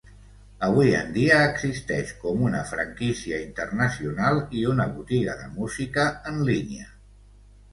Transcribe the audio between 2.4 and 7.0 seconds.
una franquícia internacional i una botiga de música en línia.